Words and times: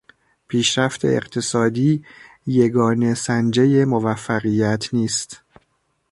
پیشرفت 0.47 1.05
اقتصادی 1.05 2.03
یگانه 2.47 3.13
سنجهی 3.13 3.85
موفقیت 3.85 4.93
نیست. 4.93 5.41